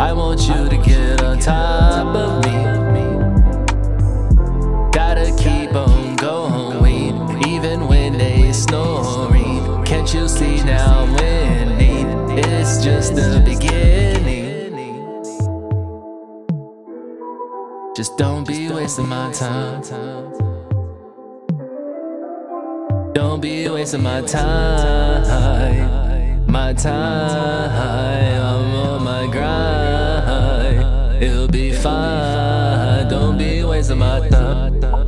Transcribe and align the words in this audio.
I 0.00 0.12
want 0.12 0.40
you 0.42 0.68
to 0.68 0.76
get 0.76 1.24
on 1.24 1.40
top 1.40 2.14
of 2.14 2.44
me. 2.44 2.52
Gotta 4.92 5.34
keep 5.36 5.74
on 5.74 6.14
going, 6.14 7.44
even 7.48 7.88
when 7.88 8.16
they 8.16 8.52
snoring. 8.52 9.84
Can't 9.84 10.14
you 10.14 10.28
see 10.28 10.62
now 10.62 11.04
when 11.16 11.80
it's 12.38 12.84
just 12.84 13.16
the 13.16 13.42
beginning? 13.44 14.54
Just 17.96 18.16
don't 18.16 18.46
be 18.46 18.68
wasting 18.70 19.08
my 19.08 19.32
time. 19.32 19.82
Don't 23.14 23.40
be 23.40 23.68
wasting 23.68 24.04
my 24.04 24.20
time. 24.20 25.66
My 26.46 26.72
time, 26.72 28.40
I'm 28.40 28.74
on 28.76 29.04
my 29.04 29.26
grind. 29.26 29.67
It'll 31.20 31.48
be 31.48 31.72
fine. 31.72 33.08
Don't 33.08 33.36
be 33.36 33.64
wasting 33.64 33.98
my 33.98 34.28
time. 34.28 35.07